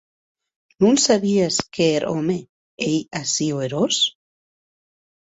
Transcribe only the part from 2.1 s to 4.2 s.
òme ei aciu erós?